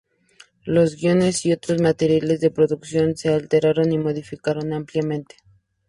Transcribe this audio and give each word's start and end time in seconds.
Los 0.65 0.95
guiones 0.95 1.45
y 1.45 1.51
otros 1.53 1.79
materiales 1.79 2.39
de 2.41 2.49
producción 2.49 3.15
se 3.15 3.29
alteraron 3.29 3.91
y 3.91 3.99
modificaron 3.99 4.73
ampliamente. 4.73 5.35